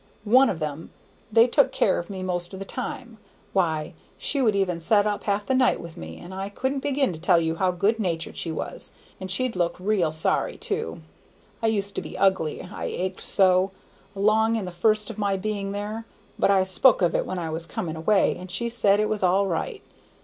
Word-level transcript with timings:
One 0.25 0.49
of 0.49 0.57
them, 0.57 0.89
that 1.31 1.51
took 1.51 1.71
care 1.71 1.99
of 1.99 2.09
me 2.09 2.23
most 2.23 2.53
of 2.53 2.57
the 2.59 2.65
time, 2.65 3.19
why, 3.53 3.93
she 4.17 4.41
would 4.41 4.55
even 4.55 4.81
set 4.81 5.05
up 5.05 5.25
half 5.25 5.45
the 5.45 5.53
night 5.53 5.79
with 5.79 5.95
me, 5.95 6.17
and 6.17 6.33
I 6.33 6.49
couldn't 6.49 6.79
begin 6.79 7.13
to 7.13 7.19
tell 7.19 7.39
you 7.39 7.57
how 7.57 7.69
good 7.69 7.99
natured 7.99 8.35
she 8.35 8.51
was, 8.51 8.93
an' 9.19 9.27
she'd 9.27 9.55
look 9.55 9.75
real 9.79 10.11
sorry 10.11 10.57
too. 10.57 11.01
I 11.61 11.67
used 11.67 11.93
to 11.97 12.01
be 12.01 12.17
ugly, 12.17 12.63
I 12.63 12.85
ached 12.85 13.21
so, 13.21 13.69
along 14.15 14.55
in 14.55 14.65
the 14.65 14.71
first 14.71 15.11
of 15.11 15.19
my 15.19 15.37
being 15.37 15.71
there, 15.71 16.05
but 16.39 16.49
I 16.49 16.63
spoke 16.63 17.03
of 17.03 17.13
it 17.13 17.27
when 17.27 17.37
I 17.37 17.51
was 17.51 17.67
coming 17.67 17.95
away, 17.95 18.35
and 18.35 18.49
she 18.49 18.69
said 18.69 18.99
it 18.99 19.07
was 19.07 19.21
all 19.21 19.45
right. 19.45 19.83